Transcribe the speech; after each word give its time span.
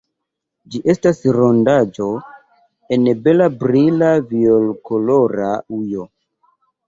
Ĝi 0.75 0.79
estas 0.93 1.19
rondaĵo 1.35 2.07
en 2.97 3.05
bela 3.27 3.49
brila 3.59 4.09
violkolora 4.33 5.51
ujo. 5.81 6.07